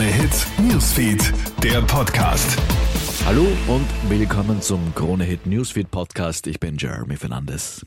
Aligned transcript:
Krone 0.00 0.12
Hits, 0.12 0.46
Newsfeed, 0.58 1.32
der 1.62 1.82
Podcast. 1.82 2.58
Hallo 3.26 3.46
und 3.68 3.86
willkommen 4.08 4.62
zum 4.62 4.94
Krone 4.94 5.24
Hit 5.24 5.44
Newsfeed 5.44 5.90
Podcast. 5.90 6.46
Ich 6.46 6.58
bin 6.58 6.78
Jeremy 6.78 7.16
Fernandes. 7.16 7.84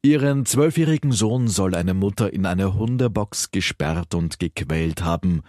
Ihren 0.00 0.46
zwölfjährigen 0.46 1.12
Sohn 1.12 1.48
soll 1.48 1.74
eine 1.74 1.92
Mutter 1.92 2.32
in 2.32 2.46
eine 2.46 2.72
Hundebox 2.78 3.50
gesperrt 3.50 4.14
und 4.14 4.38
gequält 4.38 5.04
haben. 5.04 5.42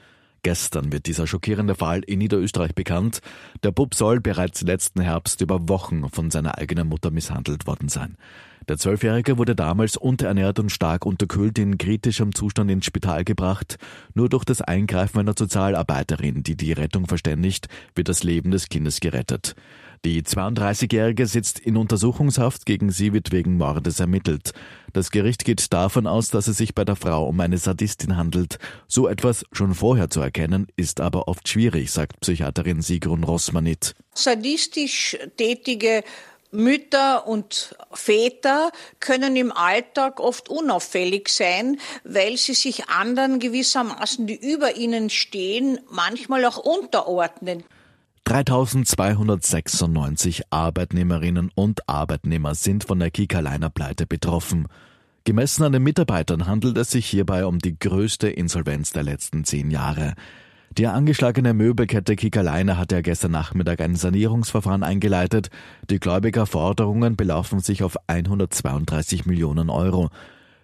Gestern 0.43 0.91
wird 0.91 1.05
dieser 1.05 1.27
schockierende 1.27 1.75
Fall 1.75 2.01
in 2.01 2.19
Niederösterreich 2.19 2.73
bekannt. 2.73 3.21
Der 3.63 3.71
Bub 3.71 3.93
soll 3.93 4.19
bereits 4.19 4.61
letzten 4.61 5.01
Herbst 5.01 5.41
über 5.41 5.69
Wochen 5.69 6.09
von 6.09 6.31
seiner 6.31 6.57
eigenen 6.57 6.87
Mutter 6.87 7.11
misshandelt 7.11 7.67
worden 7.67 7.89
sein. 7.89 8.17
Der 8.67 8.77
Zwölfjährige 8.77 9.37
wurde 9.37 9.55
damals 9.55 9.97
unterernährt 9.97 10.59
und 10.59 10.71
stark 10.71 11.05
unterkühlt 11.05 11.57
in 11.59 11.77
kritischem 11.77 12.33
Zustand 12.33 12.71
ins 12.71 12.85
Spital 12.85 13.23
gebracht. 13.23 13.77
Nur 14.13 14.29
durch 14.29 14.45
das 14.45 14.61
Eingreifen 14.61 15.19
einer 15.19 15.33
Sozialarbeiterin, 15.37 16.43
die 16.43 16.55
die 16.55 16.71
Rettung 16.71 17.07
verständigt, 17.07 17.67
wird 17.95 18.07
das 18.07 18.23
Leben 18.23 18.51
des 18.51 18.69
Kindes 18.69 18.99
gerettet. 18.99 19.55
Die 20.03 20.23
32-Jährige 20.23 21.27
sitzt 21.27 21.59
in 21.59 21.77
Untersuchungshaft, 21.77 22.65
gegen 22.65 22.89
sie 22.89 23.13
wird 23.13 23.31
wegen 23.31 23.57
Mordes 23.57 23.99
ermittelt. 23.99 24.53
Das 24.93 25.11
Gericht 25.11 25.45
geht 25.45 25.71
davon 25.71 26.07
aus, 26.07 26.29
dass 26.29 26.47
es 26.47 26.57
sich 26.57 26.75
bei 26.75 26.83
der 26.83 26.95
Frau 26.95 27.27
um 27.27 27.39
eine 27.39 27.57
Sadistin 27.57 28.17
handelt. 28.17 28.59
So 28.87 29.07
etwas 29.07 29.45
schon 29.51 29.73
vorher 29.73 30.09
zu 30.09 30.21
erkennen, 30.21 30.67
ist 30.75 30.99
aber 30.99 31.27
oft 31.27 31.47
schwierig, 31.47 31.91
sagt 31.91 32.19
Psychiaterin 32.19 32.81
Sigrun 32.81 33.23
Rossmanit. 33.23 33.95
Sadistisch 34.13 35.17
tätige 35.37 36.03
Mütter 36.51 37.27
und 37.27 37.75
Väter 37.93 38.71
können 38.99 39.37
im 39.37 39.53
Alltag 39.53 40.19
oft 40.19 40.49
unauffällig 40.49 41.29
sein, 41.29 41.79
weil 42.03 42.35
sie 42.35 42.53
sich 42.53 42.89
anderen 42.89 43.39
gewissermaßen, 43.39 44.27
die 44.27 44.35
über 44.35 44.75
ihnen 44.75 45.09
stehen, 45.09 45.79
manchmal 45.89 46.43
auch 46.43 46.57
unterordnen. 46.57 47.63
3296 48.31 50.43
Arbeitnehmerinnen 50.51 51.51
und 51.53 51.89
Arbeitnehmer 51.89 52.55
sind 52.55 52.85
von 52.85 52.97
der 52.97 53.11
Kika-Liner 53.11 53.69
Pleite 53.69 54.05
betroffen. 54.05 54.69
Gemessen 55.25 55.63
an 55.63 55.73
den 55.73 55.83
Mitarbeitern 55.83 56.47
handelt 56.47 56.77
es 56.77 56.91
sich 56.91 57.07
hierbei 57.07 57.45
um 57.45 57.59
die 57.59 57.77
größte 57.77 58.29
Insolvenz 58.29 58.93
der 58.93 59.03
letzten 59.03 59.43
zehn 59.43 59.69
Jahre. 59.69 60.13
Die 60.77 60.87
angeschlagene 60.87 61.53
Möbelkette 61.53 62.15
Kika-Liner 62.15 62.77
hat 62.77 62.93
ja 62.93 63.01
gestern 63.01 63.31
Nachmittag 63.31 63.81
ein 63.81 63.97
Sanierungsverfahren 63.97 64.83
eingeleitet. 64.83 65.49
Die 65.89 65.99
Gläubigerforderungen 65.99 67.17
belaufen 67.17 67.59
sich 67.59 67.83
auf 67.83 67.97
132 68.07 69.25
Millionen 69.25 69.69
Euro. 69.69 70.09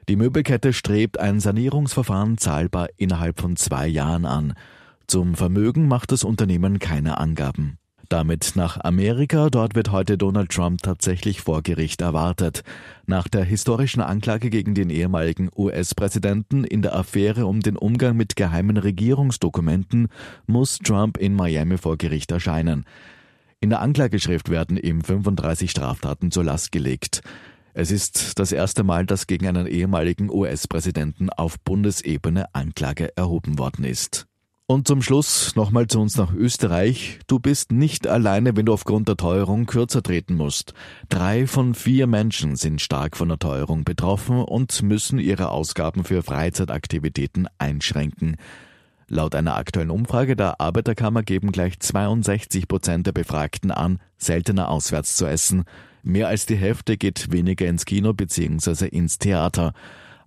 Die 0.07 0.15
Möbelkette 0.15 0.71
strebt 0.71 1.19
ein 1.19 1.41
Sanierungsverfahren 1.41 2.37
zahlbar 2.37 2.87
innerhalb 2.95 3.41
von 3.41 3.57
zwei 3.57 3.87
Jahren 3.87 4.23
an. 4.23 4.53
Zum 5.09 5.35
Vermögen 5.35 5.87
macht 5.87 6.11
das 6.11 6.25
Unternehmen 6.25 6.79
keine 6.79 7.17
Angaben. 7.17 7.77
Damit 8.09 8.53
nach 8.55 8.77
Amerika, 8.83 9.49
dort 9.49 9.73
wird 9.73 9.89
heute 9.91 10.17
Donald 10.17 10.49
Trump 10.51 10.81
tatsächlich 10.81 11.39
vor 11.39 11.61
Gericht 11.61 12.01
erwartet. 12.01 12.63
Nach 13.05 13.29
der 13.29 13.45
historischen 13.45 14.01
Anklage 14.01 14.49
gegen 14.49 14.75
den 14.75 14.89
ehemaligen 14.89 15.49
US-Präsidenten 15.55 16.65
in 16.65 16.81
der 16.81 16.93
Affäre 16.93 17.45
um 17.45 17.61
den 17.61 17.77
Umgang 17.77 18.17
mit 18.17 18.35
geheimen 18.35 18.75
Regierungsdokumenten 18.75 20.09
muss 20.45 20.79
Trump 20.79 21.17
in 21.17 21.35
Miami 21.35 21.77
vor 21.77 21.97
Gericht 21.97 22.31
erscheinen. 22.31 22.83
In 23.61 23.69
der 23.69 23.79
Anklageschrift 23.79 24.49
werden 24.49 24.75
ihm 24.75 25.01
35 25.01 25.71
Straftaten 25.71 26.31
zur 26.31 26.43
Last 26.43 26.73
gelegt. 26.73 27.21
Es 27.73 27.91
ist 27.91 28.39
das 28.39 28.51
erste 28.51 28.83
Mal, 28.83 29.05
dass 29.05 29.25
gegen 29.25 29.47
einen 29.47 29.67
ehemaligen 29.67 30.29
US-Präsidenten 30.29 31.29
auf 31.29 31.59
Bundesebene 31.61 32.53
Anklage 32.53 33.15
erhoben 33.15 33.57
worden 33.57 33.85
ist. 33.85 34.27
Und 34.69 34.85
zum 34.85 35.01
Schluss 35.01 35.55
nochmal 35.55 35.87
zu 35.87 36.01
uns 36.01 36.17
nach 36.17 36.33
Österreich. 36.33 37.19
Du 37.27 37.39
bist 37.39 37.71
nicht 37.71 38.05
alleine, 38.05 38.57
wenn 38.57 38.65
du 38.65 38.73
aufgrund 38.73 39.07
der 39.07 39.15
Teuerung 39.15 39.65
kürzer 39.65 40.03
treten 40.03 40.35
musst. 40.35 40.73
Drei 41.07 41.47
von 41.47 41.73
vier 41.73 42.05
Menschen 42.05 42.57
sind 42.57 42.81
stark 42.81 43.15
von 43.15 43.29
der 43.29 43.39
Teuerung 43.39 43.85
betroffen 43.85 44.43
und 44.43 44.83
müssen 44.83 45.19
ihre 45.19 45.51
Ausgaben 45.51 46.03
für 46.03 46.21
Freizeitaktivitäten 46.21 47.47
einschränken. 47.57 48.35
Laut 49.07 49.35
einer 49.35 49.55
aktuellen 49.55 49.89
Umfrage 49.89 50.35
der 50.35 50.59
Arbeiterkammer 50.59 51.23
geben 51.23 51.53
gleich 51.53 51.79
62 51.79 52.67
Prozent 52.67 53.07
der 53.07 53.13
Befragten 53.13 53.71
an, 53.71 54.01
seltener 54.17 54.67
auswärts 54.67 55.15
zu 55.15 55.27
essen. 55.27 55.63
Mehr 56.03 56.27
als 56.27 56.45
die 56.45 56.57
Hälfte 56.57 56.97
geht 56.97 57.31
weniger 57.31 57.67
ins 57.67 57.85
Kino 57.85 58.11
bzw. 58.11 58.87
ins 58.87 59.17
Theater. 59.17 59.71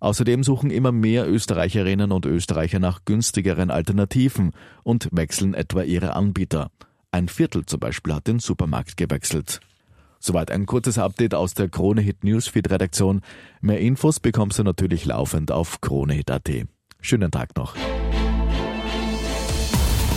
Außerdem 0.01 0.43
suchen 0.43 0.71
immer 0.71 0.93
mehr 0.93 1.31
Österreicherinnen 1.31 2.11
und 2.11 2.27
Österreicher 2.27 2.79
nach 2.79 3.05
günstigeren 3.05 3.71
Alternativen 3.71 4.53
und 4.83 5.09
wechseln 5.13 5.55
etwa 5.55 5.83
ihre 5.83 6.17
Anbieter. 6.17 6.71
Ein 7.13 7.29
Viertel 7.29 7.67
zum 7.67 7.81
Beispiel 7.81 8.15
hat 8.15 8.27
den 8.27 8.39
Supermarkt 8.39 8.97
gewechselt. 8.97 9.61
Soweit 10.19 10.51
ein 10.51 10.67
kurzes 10.67 10.99
Update 10.99 11.35
aus 11.35 11.55
der 11.55 11.69
Kronehit 11.69 12.25
Newsfeed 12.25 12.71
Redaktion. 12.71 13.23
Mehr 13.61 13.81
Infos 13.81 14.21
bekommst 14.21 14.59
du 14.59 14.65
natürlich 14.65 15.05
laufend 15.05 15.51
auf 15.51 15.81
kronehit.at. 15.81 16.51
Schönen 17.01 17.31
Tag 17.31 17.57
noch. 17.57 17.75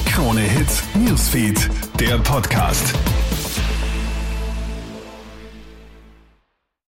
Kronehit 0.05 0.83
Newsfeed, 0.95 1.69
der 1.99 2.17
Podcast. 2.19 2.93